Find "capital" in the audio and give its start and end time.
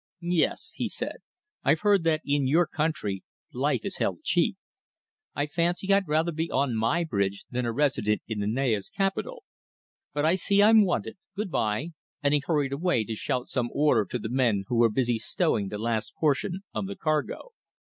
8.89-9.43